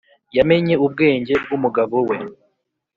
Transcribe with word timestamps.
yamenye 0.37 0.75
ubwenge 0.85 1.33
bwumugabo 1.43 1.97
we. 2.09 2.17